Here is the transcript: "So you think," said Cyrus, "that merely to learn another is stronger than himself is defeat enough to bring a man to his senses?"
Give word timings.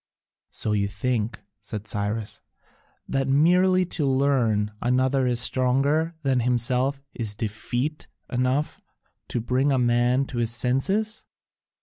"So 0.49 0.71
you 0.71 0.87
think," 0.87 1.39
said 1.59 1.87
Cyrus, 1.87 2.41
"that 3.07 3.27
merely 3.27 3.85
to 3.85 4.03
learn 4.03 4.71
another 4.81 5.27
is 5.27 5.39
stronger 5.39 6.15
than 6.23 6.39
himself 6.39 7.03
is 7.13 7.35
defeat 7.35 8.07
enough 8.27 8.81
to 9.27 9.39
bring 9.39 9.71
a 9.71 9.77
man 9.77 10.25
to 10.25 10.39
his 10.39 10.49
senses?" 10.55 11.25